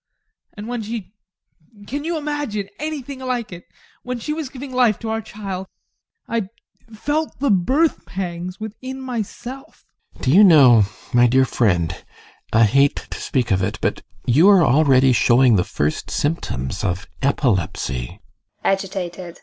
And 0.57 0.67
when 0.67 0.81
she 0.81 1.13
can 1.85 2.03
you 2.05 2.17
imagine 2.17 2.69
anything 2.79 3.19
like 3.19 3.53
it? 3.53 3.65
when 4.01 4.17
she 4.17 4.33
was 4.33 4.49
giving 4.49 4.73
life 4.73 4.97
to 4.97 5.09
our 5.11 5.21
child 5.21 5.67
I 6.27 6.47
felt 6.91 7.37
the 7.39 7.51
birth 7.51 8.07
pangs 8.07 8.59
within 8.59 8.99
myself. 8.99 9.85
GUSTAV. 10.15 10.23
Do 10.25 10.31
you 10.31 10.43
know, 10.43 10.85
my 11.13 11.27
dear 11.27 11.45
friend 11.45 11.95
I 12.51 12.63
hate 12.63 12.95
to 13.11 13.21
speak 13.21 13.51
of 13.51 13.61
it, 13.61 13.77
but 13.79 14.01
you 14.25 14.49
are 14.49 14.65
already 14.65 15.13
showing 15.13 15.55
the 15.55 15.63
first 15.63 16.09
symptoms 16.09 16.83
of 16.83 17.05
epilepsy. 17.21 18.21
ADOLPH. 18.65 19.37